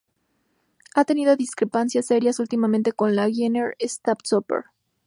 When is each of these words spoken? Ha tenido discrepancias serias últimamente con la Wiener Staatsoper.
Ha 0.95 1.05
tenido 1.05 1.35
discrepancias 1.35 2.07
serias 2.07 2.39
últimamente 2.39 2.91
con 2.91 3.15
la 3.15 3.27
Wiener 3.27 3.75
Staatsoper. 3.79 4.63